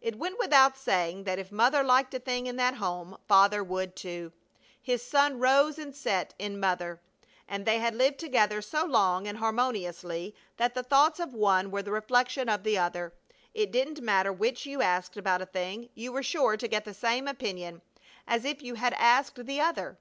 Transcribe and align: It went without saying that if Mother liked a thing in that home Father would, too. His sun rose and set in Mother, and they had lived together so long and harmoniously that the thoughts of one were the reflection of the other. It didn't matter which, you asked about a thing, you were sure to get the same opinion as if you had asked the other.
It 0.00 0.18
went 0.18 0.36
without 0.40 0.76
saying 0.76 1.22
that 1.22 1.38
if 1.38 1.52
Mother 1.52 1.84
liked 1.84 2.12
a 2.12 2.18
thing 2.18 2.48
in 2.48 2.56
that 2.56 2.74
home 2.74 3.16
Father 3.28 3.62
would, 3.62 3.94
too. 3.94 4.32
His 4.82 5.00
sun 5.00 5.38
rose 5.38 5.78
and 5.78 5.94
set 5.94 6.34
in 6.40 6.58
Mother, 6.58 7.00
and 7.46 7.64
they 7.64 7.78
had 7.78 7.94
lived 7.94 8.18
together 8.18 8.62
so 8.62 8.84
long 8.84 9.28
and 9.28 9.38
harmoniously 9.38 10.34
that 10.56 10.74
the 10.74 10.82
thoughts 10.82 11.20
of 11.20 11.34
one 11.34 11.70
were 11.70 11.82
the 11.84 11.92
reflection 11.92 12.48
of 12.48 12.64
the 12.64 12.78
other. 12.78 13.12
It 13.54 13.70
didn't 13.70 14.00
matter 14.02 14.32
which, 14.32 14.66
you 14.66 14.82
asked 14.82 15.16
about 15.16 15.40
a 15.40 15.46
thing, 15.46 15.88
you 15.94 16.10
were 16.10 16.24
sure 16.24 16.56
to 16.56 16.66
get 16.66 16.84
the 16.84 16.92
same 16.92 17.28
opinion 17.28 17.80
as 18.26 18.44
if 18.44 18.62
you 18.62 18.74
had 18.74 18.94
asked 18.94 19.46
the 19.46 19.60
other. 19.60 19.96